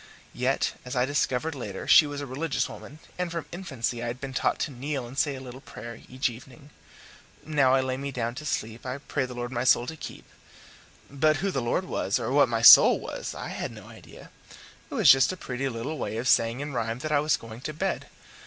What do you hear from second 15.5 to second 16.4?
little way of